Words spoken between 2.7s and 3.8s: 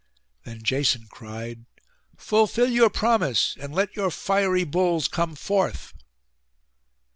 your promise, and